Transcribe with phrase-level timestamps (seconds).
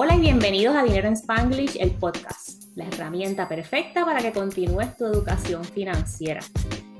[0.00, 4.96] Hola y bienvenidos a Dinero en Spanglish, el podcast, la herramienta perfecta para que continúes
[4.96, 6.40] tu educación financiera.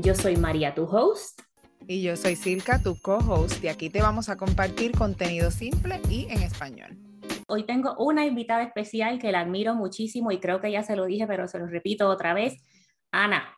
[0.01, 1.43] Yo soy María, tu host.
[1.87, 6.27] Y yo soy Silka, tu co-host, y aquí te vamos a compartir contenido simple y
[6.29, 6.99] en español.
[7.47, 11.07] Hoy tengo una invitada especial que la admiro muchísimo y creo que ya se lo
[11.07, 12.57] dije, pero se lo repito otra vez.
[13.13, 13.57] Ana.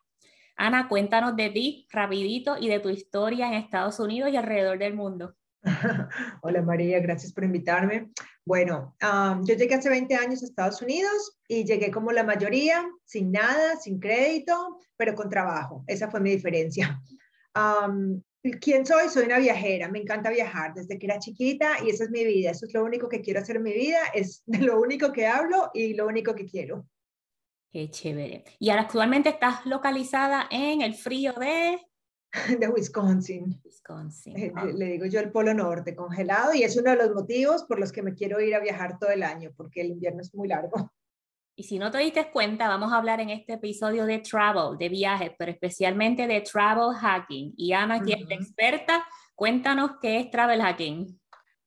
[0.55, 4.93] Ana, cuéntanos de ti rapidito y de tu historia en Estados Unidos y alrededor del
[4.93, 5.35] mundo.
[6.43, 8.11] Hola María, gracias por invitarme.
[8.45, 13.31] Bueno, yo llegué hace 20 años a Estados Unidos y llegué como la mayoría, sin
[13.31, 15.85] nada, sin crédito, pero con trabajo.
[15.87, 17.01] Esa fue mi diferencia.
[18.61, 19.09] ¿Quién soy?
[19.11, 22.51] Soy una viajera, me encanta viajar desde que era chiquita y esa es mi vida,
[22.51, 25.71] eso es lo único que quiero hacer en mi vida, es lo único que hablo
[25.75, 26.87] y lo único que quiero.
[27.71, 28.45] Qué chévere.
[28.59, 31.79] Y ahora actualmente estás localizada en el frío de
[32.61, 33.61] de Wisconsin.
[33.65, 34.37] Wisconsin.
[34.39, 37.81] Eh, le digo yo el Polo Norte, congelado, y es uno de los motivos por
[37.81, 40.49] los que me quiero ir a viajar todo el año, porque el invierno es muy
[40.49, 40.73] largo.
[41.57, 44.89] Y si no te diste cuenta, vamos a hablar en este episodio de travel, de
[44.89, 47.53] viajes, pero especialmente de travel hacking.
[47.55, 49.05] Y Ana, quien es experta,
[49.35, 51.21] cuéntanos qué es travel hacking.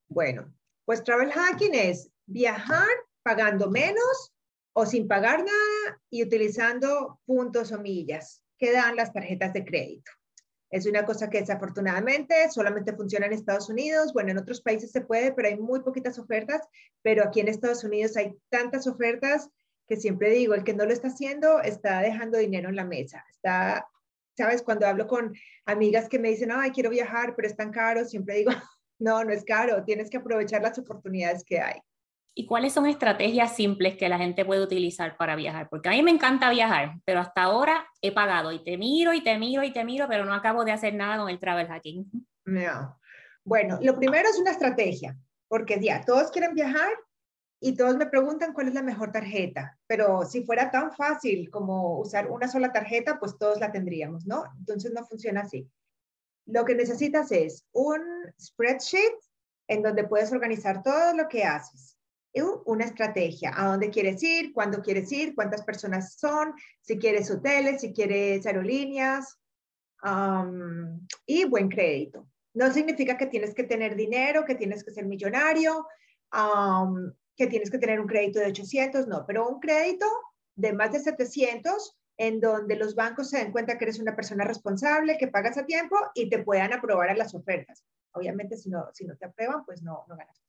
[0.08, 0.52] Bueno,
[0.84, 2.88] pues travel hacking es viajar
[3.22, 4.34] pagando menos
[4.74, 10.12] o sin pagar nada y utilizando puntos o millas que dan las tarjetas de crédito.
[10.74, 14.12] Es una cosa que desafortunadamente solamente funciona en Estados Unidos.
[14.12, 16.68] Bueno, en otros países se puede, pero hay muy poquitas ofertas.
[17.04, 19.52] Pero aquí en Estados Unidos hay tantas ofertas
[19.88, 23.24] que siempre digo, el que no lo está haciendo está dejando dinero en la mesa.
[23.30, 23.88] Está,
[24.36, 25.36] sabes, cuando hablo con
[25.68, 28.50] amigas que me dicen, ay, quiero viajar, pero es tan caro, siempre digo,
[28.98, 31.80] no, no es caro, tienes que aprovechar las oportunidades que hay.
[32.36, 35.70] ¿Y cuáles son estrategias simples que la gente puede utilizar para viajar?
[35.70, 39.24] Porque a mí me encanta viajar, pero hasta ahora he pagado y te miro y
[39.24, 42.10] te miro y te miro, pero no acabo de hacer nada con el travel hacking.
[42.46, 43.00] No.
[43.44, 45.16] Bueno, lo primero es una estrategia,
[45.48, 46.90] porque ya todos quieren viajar
[47.60, 52.00] y todos me preguntan cuál es la mejor tarjeta, pero si fuera tan fácil como
[52.00, 54.44] usar una sola tarjeta, pues todos la tendríamos, ¿no?
[54.58, 55.70] Entonces no funciona así.
[56.48, 58.02] Lo que necesitas es un
[58.42, 59.14] spreadsheet
[59.68, 61.93] en donde puedes organizar todo lo que haces
[62.66, 67.82] una estrategia, a dónde quieres ir, cuándo quieres ir, cuántas personas son, si quieres hoteles,
[67.82, 69.40] si quieres aerolíneas
[71.26, 72.28] y buen crédito.
[72.54, 75.88] No significa que tienes que tener dinero, que tienes que ser millonario,
[77.36, 80.06] que tienes que tener un crédito de 800, no, pero un crédito
[80.56, 84.44] de más de 700 en donde los bancos se den cuenta que eres una persona
[84.44, 87.84] responsable, que pagas a tiempo y te puedan aprobar a las ofertas.
[88.12, 90.40] Obviamente, si no, si no te aprueban, pues no, no ganas.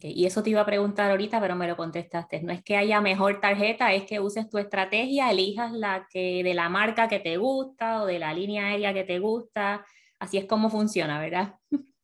[0.00, 2.42] Y eso te iba a preguntar ahorita, pero me lo contestaste.
[2.42, 6.54] No es que haya mejor tarjeta, es que uses tu estrategia, elijas la que de
[6.54, 9.84] la marca que te gusta o de la línea aérea que te gusta.
[10.18, 11.54] Así es como funciona, ¿verdad?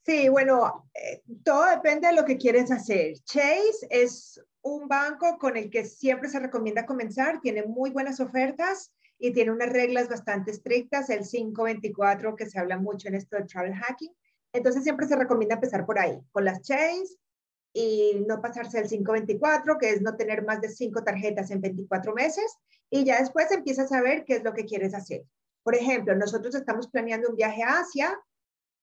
[0.06, 3.14] Sí, bueno, eh, todo depende de lo que quieres hacer.
[3.24, 8.92] Chase es un banco con el que siempre se recomienda comenzar, tiene muy buenas ofertas
[9.18, 13.44] y tiene unas reglas bastante estrictas, el 524 que se habla mucho en esto de
[13.44, 14.12] travel hacking.
[14.52, 17.18] Entonces siempre se recomienda empezar por ahí, con las Chase
[17.76, 22.14] y no pasarse el 524, que es no tener más de cinco tarjetas en 24
[22.14, 22.56] meses,
[22.88, 25.24] y ya después empiezas a ver qué es lo que quieres hacer.
[25.64, 28.16] Por ejemplo, nosotros estamos planeando un viaje a Asia,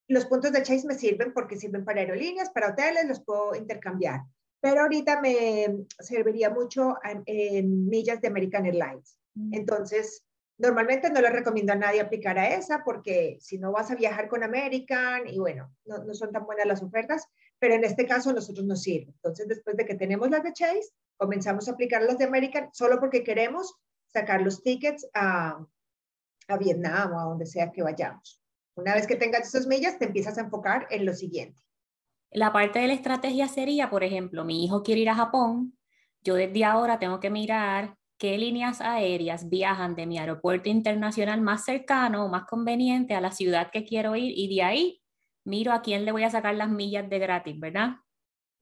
[0.09, 4.23] los puntos de Chase me sirven porque sirven para aerolíneas, para hoteles, los puedo intercambiar,
[4.59, 9.17] pero ahorita me serviría mucho en, millas de American Airlines.
[9.33, 9.53] Mm.
[9.53, 10.23] Entonces,
[10.57, 14.27] Normalmente no le recomiendo a nadie aplicar a esa porque si no vas a viajar
[14.27, 17.27] con American y bueno, no, no, son tan buenas las ofertas,
[17.61, 19.11] pero en este caso a nosotros nos sirve.
[19.11, 22.99] Entonces, después de que tenemos las de Chase, comenzamos a aplicar las de American solo
[22.99, 23.75] porque queremos
[24.07, 25.63] sacar los tickets a,
[26.47, 28.41] a Vietnam o a donde sea que vayamos.
[28.73, 31.61] Una vez que tengas esas millas, te empiezas a enfocar en lo siguiente.
[32.31, 35.77] La parte de la estrategia sería, por ejemplo, mi hijo quiere ir a Japón,
[36.23, 41.63] yo desde ahora tengo que mirar qué líneas aéreas viajan de mi aeropuerto internacional más
[41.63, 45.00] cercano o más conveniente a la ciudad que quiero ir y de ahí
[45.43, 47.95] miro a quién le voy a sacar las millas de gratis, ¿verdad?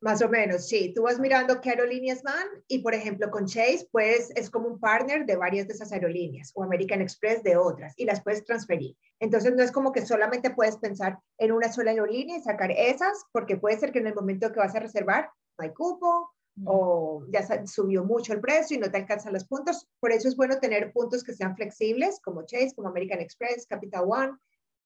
[0.01, 0.93] Más o menos, sí.
[0.95, 4.79] Tú vas mirando qué aerolíneas van y, por ejemplo, con Chase, pues es como un
[4.79, 8.95] partner de varias de esas aerolíneas o American Express de otras y las puedes transferir.
[9.19, 13.25] Entonces, no es como que solamente puedes pensar en una sola aerolínea y sacar esas,
[13.33, 16.31] porque puede ser que en el momento que vas a reservar no hay cupo
[16.65, 19.87] o ya subió mucho el precio y no te alcanzan los puntos.
[19.99, 24.05] Por eso es bueno tener puntos que sean flexibles, como Chase, como American Express, Capital
[24.07, 24.31] One,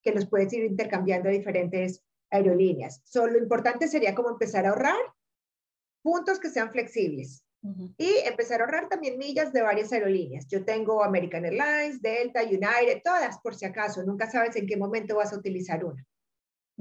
[0.03, 3.01] que los puedes ir intercambiando a diferentes aerolíneas.
[3.03, 4.95] Solo lo importante sería como empezar a ahorrar
[6.01, 7.43] puntos que sean flexibles.
[7.97, 10.45] Y empezar a ahorrar también millas de varias aerolíneas.
[10.49, 14.03] Yo tengo American Airlines, Delta, United, todas por si acaso.
[14.03, 16.05] Nunca sabes en qué momento vas a utilizar una.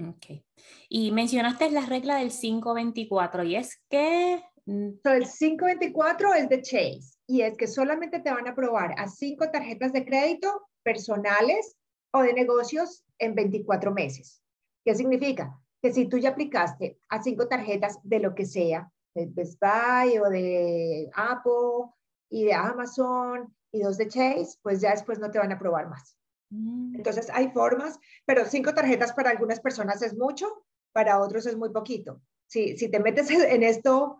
[0.08, 0.42] Ok.
[0.88, 4.90] Y mencionaste la regla del 524 y es que Mm.
[5.04, 9.50] el 524 es de Chase y es que solamente te van a aprobar a cinco
[9.50, 11.76] tarjetas de crédito personales
[12.12, 14.42] o de negocios en 24 meses.
[14.84, 15.58] ¿Qué significa?
[15.80, 20.18] Que si tú ya aplicaste a cinco tarjetas de lo que sea, de Best Buy
[20.18, 21.92] o de Apple
[22.30, 25.88] y de Amazon y dos de Chase, pues ya después no te van a aprobar
[25.88, 26.16] más.
[26.50, 26.96] Mm.
[26.96, 30.46] Entonces hay formas, pero cinco tarjetas para algunas personas es mucho,
[30.92, 32.20] para otros es muy poquito.
[32.46, 34.18] Si, si te metes en esto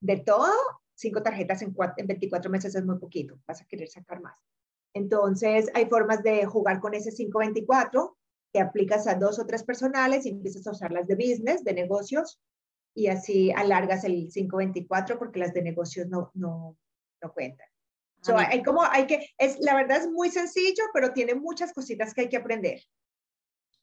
[0.00, 0.52] de todo,
[0.94, 4.36] cinco tarjetas en, en 24 meses es muy poquito, vas a querer sacar más.
[4.94, 8.15] Entonces hay formas de jugar con ese 524
[8.56, 12.40] que aplicas a dos o tres personales y empiezas a usarlas de business, de negocios,
[12.94, 16.74] y así alargas el 524 porque las de negocios no, no,
[17.20, 17.68] no cuentan.
[18.22, 22.14] So, hay como, hay que, es, la verdad es muy sencillo, pero tiene muchas cositas
[22.14, 22.80] que hay que aprender.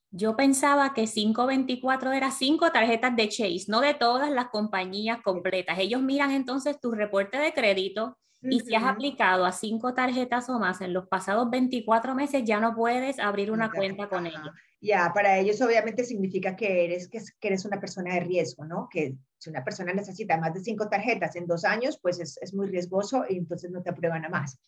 [0.10, 5.78] Yo pensaba que 524 era cinco tarjetas de Chase, no de todas las compañías completas.
[5.78, 10.60] Ellos miran entonces tu reporte de crédito y si has aplicado a cinco tarjetas o
[10.60, 14.50] más en los pasados 24 meses, ya no puedes abrir una cuenta con ellos.
[14.82, 18.90] Ya, para ellos obviamente significa que eres, que, eres una persona de riesgo, ¿no?
[18.92, 22.54] Que si una persona necesita más de cinco tarjetas en dos años, pues es, es
[22.54, 24.60] muy riesgoso y entonces no te aprueban a más.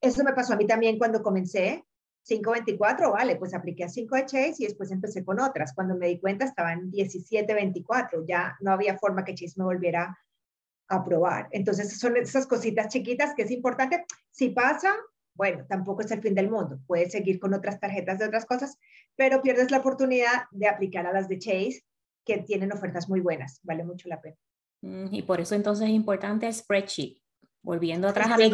[0.00, 1.84] Eso me pasó a mí también cuando comencé.
[2.24, 5.72] 524, vale, pues apliqué a 5 de Chase y después empecé con otras.
[5.74, 10.18] Cuando me di cuenta estaban 1724, ya no había forma que Chase me volviera a
[10.88, 11.48] aprobar.
[11.50, 14.04] Entonces son esas cositas chiquitas que es importante.
[14.30, 14.94] Si pasa,
[15.34, 16.80] bueno, tampoco es el fin del mundo.
[16.86, 18.78] Puedes seguir con otras tarjetas de otras cosas,
[19.14, 21.84] pero pierdes la oportunidad de aplicar a las de Chase,
[22.24, 23.60] que tienen ofertas muy buenas.
[23.62, 24.36] Vale mucho la pena.
[24.82, 27.18] Mm, y por eso entonces es importante el spreadsheet.
[27.60, 28.52] Volviendo atrás a mi,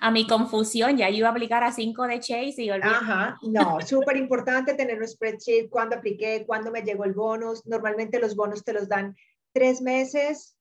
[0.00, 3.80] a mi confusión, ya yo iba a aplicar a 5 de Chase y Ajá, no,
[3.80, 7.66] súper importante tener un spreadsheet, cuándo apliqué, cuándo me llegó el bonus.
[7.66, 9.16] Normalmente los bonos te los dan
[9.52, 10.56] tres meses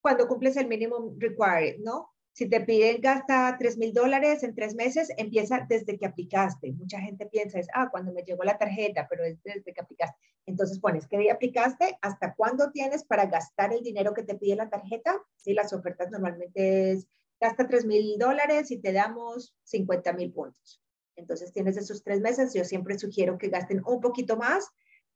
[0.00, 2.10] cuando cumples el mínimo required, ¿no?
[2.32, 6.72] Si te piden gasta 3 mil dólares en tres meses, empieza desde que aplicaste.
[6.72, 10.16] Mucha gente piensa, es, ah, cuando me llegó la tarjeta, pero es desde que aplicaste.
[10.46, 14.56] Entonces pones qué día aplicaste, hasta cuándo tienes para gastar el dinero que te pide
[14.56, 15.20] la tarjeta.
[15.36, 17.08] Sí, las ofertas normalmente es,
[17.40, 20.80] gasta 3 mil dólares y te damos 50 mil puntos.
[21.16, 22.54] Entonces tienes esos tres meses.
[22.54, 24.70] Yo siempre sugiero que gasten un poquito más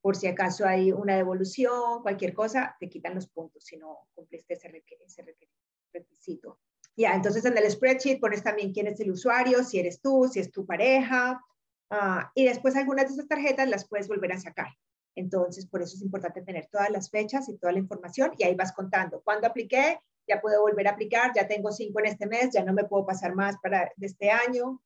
[0.04, 4.52] por si acaso hay una devolución, cualquier cosa, te quitan los puntos si no cumpliste
[4.52, 4.68] ese,
[5.94, 6.60] requisito.
[6.94, 10.40] Ya, entonces en el spreadsheet pones también quién es el usuario, si eres tú, si
[10.40, 11.42] es tu pareja,
[11.88, 14.68] ah, y después algunas de esas tarjetas las puedes volver a sacar.
[15.14, 18.54] Entonces, por eso es importante tener todas las fechas y toda la información y ahí
[18.54, 19.22] vas contando.
[19.22, 20.00] ¿Cuándo apliqué?
[20.28, 23.06] Ya puedo volver a aplicar, ya tengo cinco en este mes, ya no me puedo
[23.06, 24.82] pasar más para de este año.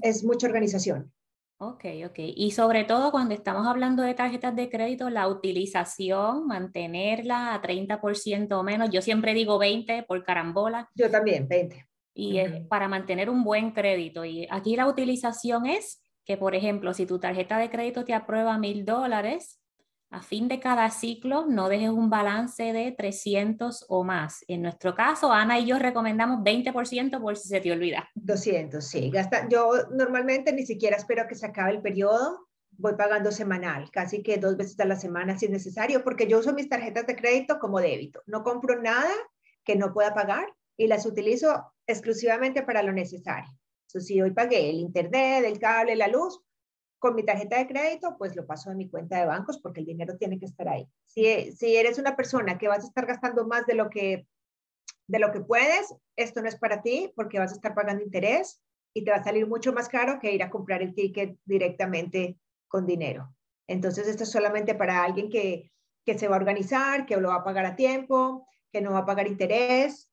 [0.00, 1.12] Es mucha organización.
[1.58, 2.18] Ok, ok.
[2.18, 8.58] Y sobre todo cuando estamos hablando de tarjetas de crédito, la utilización, mantenerla a 30%
[8.58, 8.90] o menos.
[8.90, 10.90] Yo siempre digo 20 por carambola.
[10.94, 11.86] Yo también, 20.
[12.14, 14.24] Y para mantener un buen crédito.
[14.24, 18.58] Y aquí la utilización es que, por ejemplo, si tu tarjeta de crédito te aprueba
[18.58, 19.60] mil dólares,
[20.10, 24.44] a fin de cada ciclo no dejes un balance de 300 o más.
[24.48, 28.08] En nuestro caso, Ana y yo recomendamos 20% por si se te olvida.
[28.14, 29.10] 200, sí.
[29.10, 32.46] Gasta, yo normalmente ni siquiera espero que se acabe el periodo.
[32.78, 36.38] Voy pagando semanal, casi que dos veces a la semana si es necesario, porque yo
[36.38, 38.22] uso mis tarjetas de crédito como débito.
[38.26, 39.12] No compro nada
[39.64, 43.50] que no pueda pagar y las utilizo exclusivamente para lo necesario.
[43.86, 46.38] si hoy pagué el internet, el cable, la luz,
[46.98, 49.86] con mi tarjeta de crédito, pues lo paso a mi cuenta de bancos porque el
[49.86, 50.88] dinero tiene que estar ahí.
[51.04, 54.26] Si, si eres una persona que vas a estar gastando más de lo que
[55.08, 58.60] de lo que puedes, esto no es para ti porque vas a estar pagando interés
[58.92, 62.38] y te va a salir mucho más caro que ir a comprar el ticket directamente
[62.66, 63.32] con dinero.
[63.68, 65.70] Entonces, esto es solamente para alguien que,
[66.04, 69.00] que se va a organizar, que lo va a pagar a tiempo, que no va
[69.00, 70.10] a pagar interés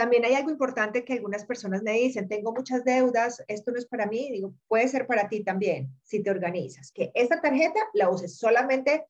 [0.00, 3.84] también hay algo importante que algunas personas me dicen, tengo muchas deudas, esto no es
[3.84, 8.08] para mí, digo, puede ser para ti también, si te organizas, que esta tarjeta la
[8.08, 9.04] uses solamente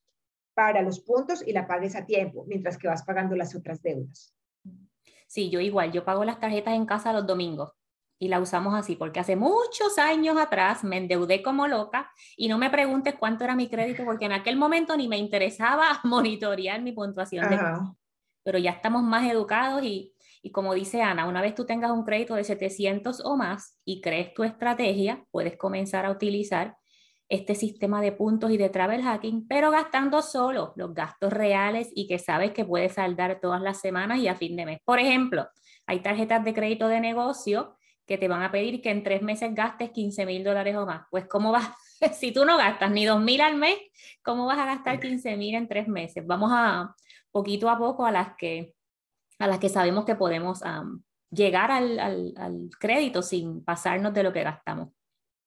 [0.53, 4.35] para los puntos y la pagues a tiempo, mientras que vas pagando las otras deudas.
[5.29, 7.71] Sí, yo igual, yo pago las tarjetas en casa los domingos
[8.19, 12.59] y la usamos así, porque hace muchos años atrás me endeudé como loca y no
[12.59, 16.91] me preguntes cuánto era mi crédito, porque en aquel momento ni me interesaba monitorear mi
[16.91, 17.49] puntuación.
[17.49, 17.61] De...
[18.43, 22.05] Pero ya estamos más educados y y como dice Ana, una vez tú tengas un
[22.05, 26.77] crédito de 700 o más y crees tu estrategia, puedes comenzar a utilizar
[27.29, 32.09] este sistema de puntos y de travel hacking, pero gastando solo los gastos reales y
[32.09, 34.79] que sabes que puedes saldar todas las semanas y a fin de mes.
[34.85, 35.47] Por ejemplo,
[35.87, 39.55] hay tarjetas de crédito de negocio que te van a pedir que en tres meses
[39.55, 41.07] gastes 15 mil dólares o más.
[41.11, 41.71] Pues, ¿cómo vas?
[42.19, 43.77] si tú no gastas ni 2 mil al mes,
[44.25, 46.27] ¿cómo vas a gastar 15 mil en tres meses?
[46.27, 46.97] Vamos a
[47.31, 48.75] poquito a poco a las que
[49.41, 50.63] a las que sabemos que podemos
[51.31, 54.91] llegar al, al, crédito sin pasarnos de lo que gastamos.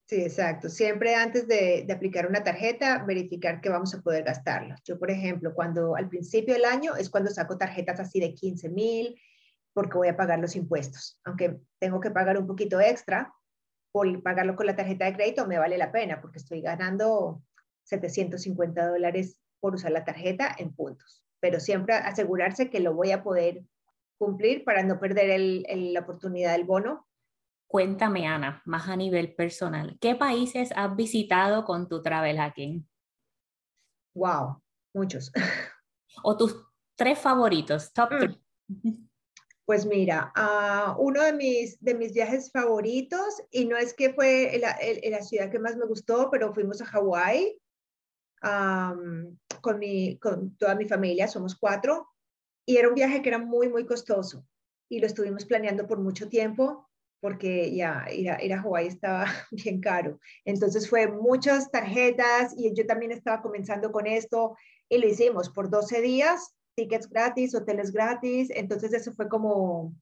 [0.06, 0.70] Sí, exacto.
[0.70, 4.76] Siempre antes de, de, aplicar una tarjeta, verificar que vamos a poder gastarla.
[4.84, 8.70] Yo, por ejemplo, cuando al principio del año es cuando saco tarjetas así de 15
[8.70, 9.16] mil,
[9.74, 11.20] porque voy a pagar los impuestos.
[11.24, 13.32] Aunque tengo que pagar un poquito extra,
[13.92, 17.44] por pagarlo con la tarjeta de crédito me vale la pena, porque estoy ganando
[17.84, 21.24] 750 dólares por usar la tarjeta en puntos.
[21.40, 23.64] Pero siempre asegurarse que lo voy a poder
[24.24, 27.08] cumplir para no perder el, la oportunidad del bono.
[27.68, 32.88] Cuéntame, Ana, más a nivel personal, ¿qué países has visitado con tu travel hacking?
[34.16, 34.62] Wow,
[34.94, 35.32] muchos.
[36.24, 36.56] O tus
[36.96, 38.12] tres favoritos, top
[38.68, 39.10] mm.
[39.66, 44.60] Pues mira, uh, uno de mis, de mis viajes favoritos, y no es que fue
[44.60, 44.78] la,
[45.10, 47.58] la ciudad que más me gustó, pero fuimos a Hawái
[49.62, 52.13] con, mi, con toda mi familia, somos cuatro,
[52.66, 54.46] y era un viaje que era muy, muy costoso
[54.90, 56.88] y lo estuvimos planeando por mucho tiempo
[57.24, 60.20] porque ya ir a, ir a Hawái estaba bien caro.
[60.44, 64.58] Entonces fue muchas tarjetas y yo también estaba comenzando con esto
[64.90, 68.50] y lo hicimos por 12 días, tickets gratis, hoteles gratis.
[68.54, 69.96] Entonces eso fue como,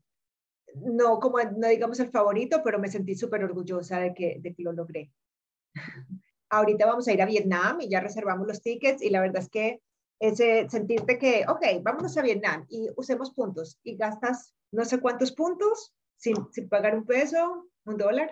[0.74, 4.64] no como, no digamos el favorito, pero me sentí súper orgullosa de que, de que
[4.64, 5.12] lo logré.
[6.50, 9.50] Ahorita vamos a ir a Vietnam y ya reservamos los tickets y la verdad es
[9.50, 9.80] que
[10.22, 15.32] ese sentirte que, ok, vámonos a Vietnam y usemos puntos y gastas no sé cuántos
[15.32, 18.30] puntos sin, sin pagar un peso, un dólar.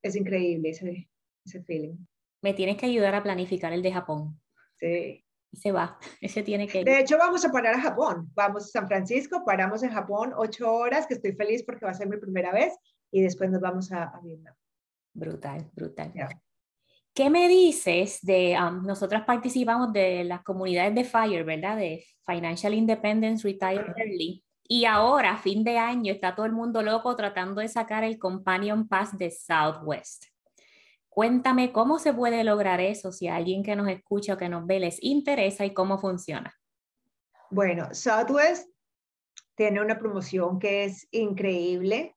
[0.00, 1.10] es increíble ese,
[1.44, 1.96] ese feeling.
[2.42, 4.40] Me tienes que ayudar a planificar el de Japón.
[4.78, 5.24] Sí.
[5.52, 8.30] se va, ese tiene que De hecho, vamos a parar a Japón.
[8.34, 11.94] Vamos a San Francisco, paramos en Japón ocho horas, que estoy feliz porque va a
[11.94, 12.72] ser mi primera vez,
[13.10, 14.54] y después nos vamos a, a Vietnam.
[15.12, 16.12] Brutal, brutal.
[17.14, 21.76] ¿Qué me dices de, um, nosotros participamos de las comunidades de FIRE, ¿verdad?
[21.76, 24.42] De Financial Independence Retire Early.
[24.66, 28.88] Y ahora, fin de año, está todo el mundo loco tratando de sacar el Companion
[28.88, 30.24] Pass de Southwest.
[31.08, 34.66] Cuéntame cómo se puede lograr eso, si a alguien que nos escucha o que nos
[34.66, 36.52] ve les interesa y cómo funciona.
[37.48, 38.68] Bueno, Southwest
[39.54, 42.16] tiene una promoción que es increíble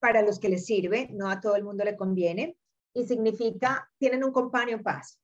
[0.00, 2.56] para los que les sirve, no a todo el mundo le conviene
[2.96, 5.20] y significa, tienen un companion pass,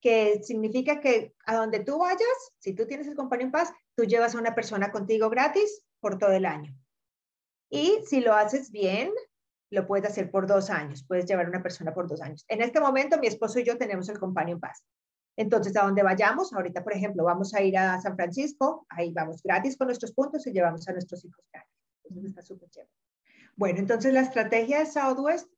[0.00, 4.36] que significa que a donde tú vayas, si tú tienes el companion pass, tú llevas
[4.36, 6.72] a una persona contigo gratis por todo el año.
[7.68, 9.10] Y si lo haces bien,
[9.70, 12.44] lo puedes hacer por dos años, puedes llevar a una persona por dos años.
[12.46, 14.84] En este momento, mi esposo y yo tenemos el companion pass.
[15.36, 19.42] Entonces, a donde vayamos, ahorita, por ejemplo, vamos a ir a San Francisco, ahí vamos
[19.42, 21.74] gratis con nuestros puntos y llevamos a nuestros hijos gratis.
[22.04, 22.92] Entonces, está súper chévere.
[23.56, 25.48] Bueno, entonces la estrategia de Southwest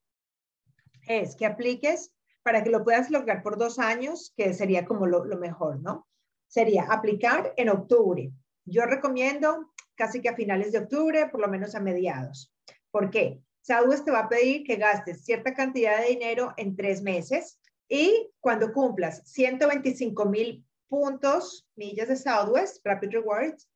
[1.08, 2.12] es que apliques
[2.42, 6.06] para que lo puedas lograr por dos años, que sería como lo, mejor, ¿no?
[6.46, 8.30] Sería aplicar en octubre.
[8.64, 12.54] Yo recomiendo casi que a finales de octubre, por lo menos a mediados.
[12.90, 13.40] ¿Por qué?
[13.60, 18.30] Southwest te va a pedir que gastes cierta cantidad de dinero en tres meses y
[18.40, 23.68] cuando cumplas 125 mil puntos, millas de Southwest, Rapid Rewards,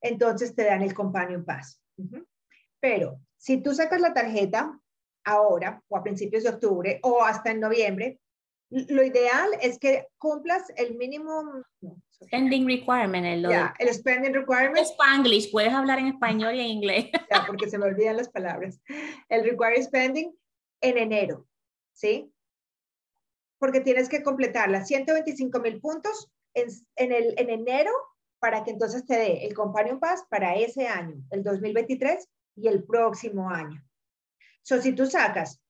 [0.00, 1.80] entonces te dan el Companion Pass.
[2.80, 4.80] Pero si tú sacas la tarjeta
[5.26, 8.18] ahora o a principios de octubre o hasta en noviembre,
[8.70, 11.62] lo ideal es que cumplas el mínimo
[12.24, 13.26] spending requirement.
[13.26, 13.44] El,
[13.78, 14.86] el spending requirement.
[14.86, 17.06] Spanglish, puedes hablar en español y en inglés.
[17.30, 18.80] Ya, porque se me olvidan las palabras.
[19.28, 20.34] El required spending
[20.80, 21.46] en enero,
[21.92, 22.32] ¿sí?
[23.58, 27.90] Porque tienes que completar las 125 mil puntos en, en, el, en enero
[28.38, 32.84] para que entonces te dé el Companion Pass para ese año, el 2023 y el
[32.84, 33.85] próximo año.
[34.66, 35.60] So, si tú sacas,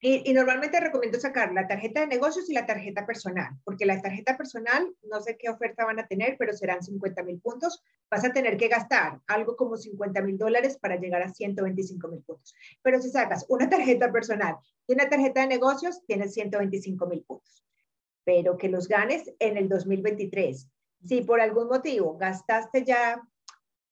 [0.00, 4.36] y, normalmente recomiendo sacar la tarjeta de negocios y la tarjeta personal, porque la tarjeta
[4.36, 7.82] personal, no sé qué oferta van a tener, pero serán 50 mil puntos.
[8.08, 12.22] Vas a tener que gastar algo como 50 mil dólares para llegar a 125 mil
[12.22, 12.54] puntos.
[12.80, 14.54] Pero si sacas una tarjeta personal
[14.86, 17.64] y una tarjeta de negocios, tienes 125 mil puntos.
[18.22, 20.68] Pero que los ganes en el 2023.
[21.04, 23.20] Si por algún motivo gastaste ya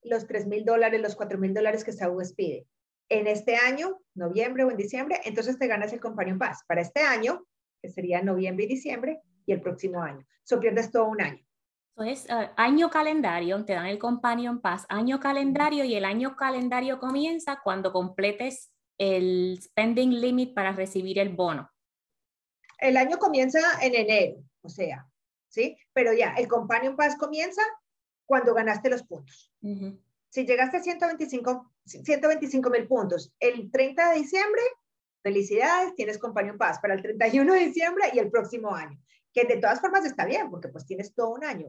[0.02, 2.68] los 3 mil dólares, los 4 mil dólares que Southwest pide,
[3.08, 6.64] en este año, noviembre o en diciembre, entonces te ganas el Companion Pass.
[6.66, 7.44] Para este año,
[7.82, 10.26] que sería noviembre y diciembre, y el próximo año.
[10.42, 11.44] So pierdes todo un año.
[11.96, 16.98] Entonces, uh, año calendario, te dan el Companion Pass, año calendario, y el año calendario
[16.98, 21.70] comienza cuando completes el spending limit para recibir el bono.
[22.78, 25.06] El año comienza en enero, o sea,
[25.48, 25.76] ¿sí?
[25.92, 27.62] Pero ya, el Companion Pass comienza
[28.26, 29.52] cuando ganaste los puntos.
[30.34, 34.62] Si llegaste a 125 mil puntos el 30 de diciembre,
[35.22, 39.00] felicidades, tienes Companion Pass para el 31 de diciembre y el próximo año,
[39.32, 41.68] que de todas formas está bien, porque pues tienes todo un año.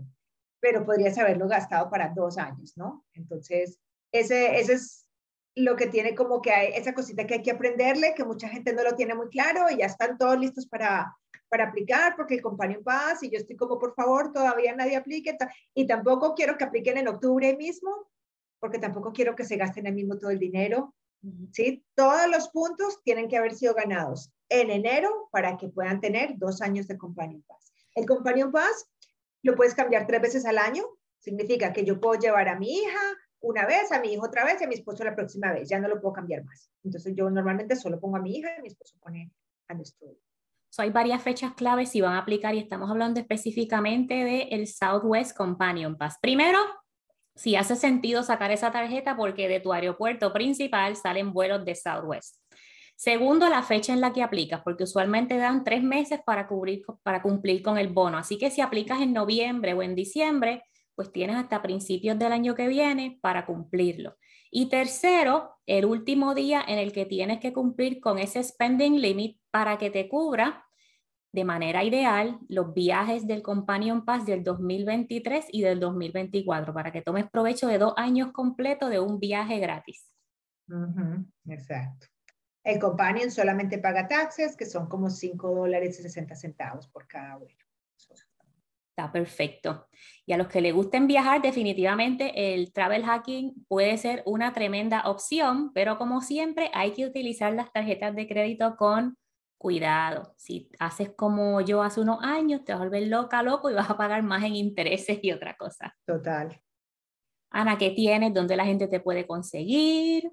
[0.59, 3.05] pero podrías haberlo gastado para dos años, ¿no?
[3.13, 3.77] Entonces,
[4.11, 5.05] ese, ese es
[5.53, 8.73] lo que tiene como que hay, esa cosita que hay que aprenderle, que mucha gente
[8.73, 11.15] no lo tiene muy claro y ya están todos listos para,
[11.49, 15.37] para aplicar porque el Companion Pass y yo estoy como, por favor, todavía nadie aplique
[15.75, 18.07] y tampoco quiero que apliquen en octubre mismo
[18.59, 20.93] porque tampoco quiero que se gasten el mismo todo el dinero.
[21.51, 21.83] ¿sí?
[21.95, 26.61] Todos los puntos tienen que haber sido ganados en enero para que puedan tener dos
[26.61, 27.73] años de Companion Pass.
[27.93, 28.87] El Companion Pass
[29.43, 30.83] lo puedes cambiar tres veces al año.
[31.19, 32.99] Significa que yo puedo llevar a mi hija
[33.39, 35.69] una vez, a mi hijo otra vez y a mi esposo la próxima vez.
[35.69, 36.69] Ya no lo puedo cambiar más.
[36.83, 39.31] Entonces yo normalmente solo pongo a mi hija y mi esposo pone
[39.67, 40.07] a nuestro
[40.69, 44.67] So, hay varias fechas claves si van a aplicar y estamos hablando específicamente del el
[44.67, 46.17] Southwest Companion Pass.
[46.21, 46.59] Primero,
[47.35, 52.37] si hace sentido sacar esa tarjeta porque de tu aeropuerto principal salen vuelos de Southwest.
[52.95, 57.77] Segundo, la fecha en la que aplicas, porque usualmente dan tres meses para, cumplir con
[57.77, 58.17] el bono.
[58.17, 60.63] Así que si aplicas en noviembre o en diciembre,
[60.95, 64.15] pues tienes hasta principios del año que viene para cumplirlo.
[64.49, 69.37] Y tercero, el último día en el que tienes que cumplir con ese spending limit
[69.51, 70.64] para que te cubra
[71.35, 77.01] de manera ideal los viajes del Companion Pass del 2023 y del 2024 para que
[77.01, 80.09] tomes provecho de dos años completos de un viaje gratis.
[81.47, 82.07] exacto.
[82.63, 87.35] El Companion solamente paga taxes, que son como 5 dólares y 60 centavos por cada
[87.35, 87.57] vuelo.
[88.97, 89.89] Está perfecto.
[90.25, 95.01] Y a los que les gusten viajar, definitivamente el travel hacking puede ser una tremenda
[95.01, 99.17] opción, pero como siempre hay que utilizar las tarjetas de crédito con
[99.57, 100.33] cuidado.
[100.37, 103.89] Si haces como yo hace unos años, te vas a volver loca, loco y vas
[103.89, 105.95] a pagar más en intereses y otra cosa.
[106.05, 106.61] Total.
[107.51, 108.33] Ana, ¿qué tienes?
[108.33, 110.31] ¿Dónde la gente te puede conseguir?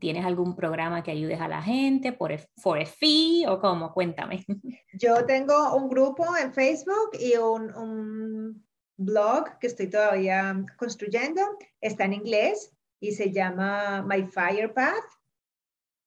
[0.00, 3.92] ¿Tienes algún programa que ayudes a la gente por for a fee o cómo?
[3.92, 4.44] Cuéntame.
[4.92, 8.66] Yo tengo un grupo en Facebook y un, un
[8.98, 11.40] blog que estoy todavía construyendo.
[11.80, 15.04] Está en inglés y se llama My Fire Path.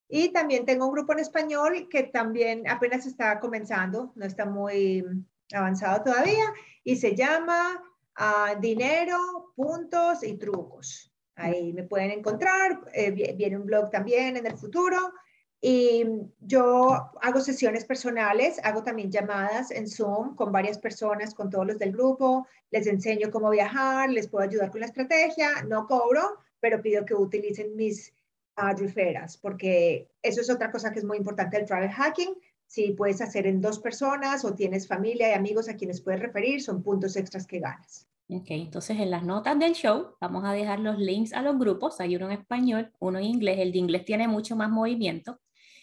[0.07, 5.03] Y también tengo un grupo en español que también apenas está comenzando, no está muy
[5.51, 6.45] avanzado todavía,
[6.83, 7.81] y se llama
[8.19, 11.11] uh, Dinero, Puntos y Trucos.
[11.35, 15.13] Ahí me pueden encontrar, eh, viene un blog también en el futuro.
[15.59, 16.05] Y
[16.41, 21.79] yo hago sesiones personales, hago también llamadas en Zoom con varias personas, con todos los
[21.79, 26.81] del grupo, les enseño cómo viajar, les puedo ayudar con la estrategia, no cobro, pero
[26.81, 28.13] pido que utilicen mis
[28.57, 32.33] uh, referas, porque eso es otra cosa que es muy importante del travel hacking.
[32.67, 36.61] Si puedes hacer en dos personas o tienes familia y amigos a quienes puedes referir,
[36.61, 38.07] son puntos extras que ganas.
[38.27, 41.99] Ok, entonces en las notas del show vamos a dejar los links a los grupos.
[41.99, 43.59] Hay uno en español, uno en inglés.
[43.59, 45.39] El de inglés tiene mucho más movimiento.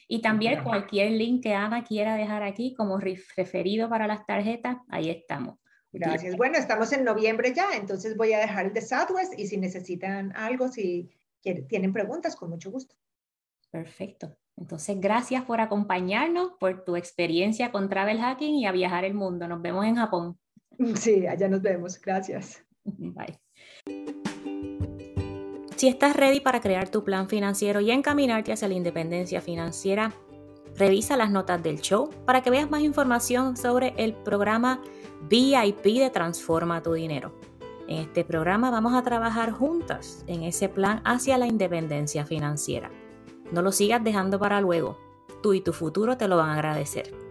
[0.08, 5.08] Y también cualquier link que Ana quiera dejar aquí como referido para las tarjetas, ahí
[5.08, 5.58] estamos.
[5.92, 6.36] Gracias.
[6.36, 10.34] Bueno, estamos en noviembre ya, entonces voy a dejar el de Southwest y si necesitan
[10.36, 11.10] algo, si
[11.42, 12.94] tienen preguntas, con mucho gusto.
[13.70, 14.36] Perfecto.
[14.56, 19.48] Entonces, gracias por acompañarnos, por tu experiencia con Travel Hacking y a viajar el mundo.
[19.48, 20.38] Nos vemos en Japón.
[20.96, 22.00] Sí, allá nos vemos.
[22.00, 22.64] Gracias.
[22.84, 23.38] Bye.
[25.76, 30.14] Si estás ready para crear tu plan financiero y encaminarte hacia la independencia financiera,
[30.76, 34.80] revisa las notas del show para que veas más información sobre el programa
[35.28, 37.38] VIP de Transforma tu Dinero.
[37.88, 42.90] En este programa vamos a trabajar juntas en ese plan hacia la independencia financiera.
[43.50, 44.98] No lo sigas dejando para luego.
[45.42, 47.21] Tú y tu futuro te lo van a agradecer.